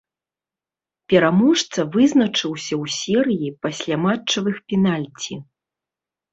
[1.13, 5.33] Пераможца вызначыўся ў серыі пасляматчавых пенальці.